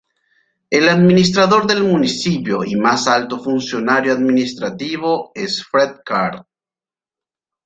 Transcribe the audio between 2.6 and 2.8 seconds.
y